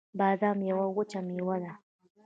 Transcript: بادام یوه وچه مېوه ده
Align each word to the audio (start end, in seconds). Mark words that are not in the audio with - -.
بادام 0.19 0.59
یوه 0.69 0.85
وچه 0.95 1.19
مېوه 1.27 1.57
ده 1.63 1.73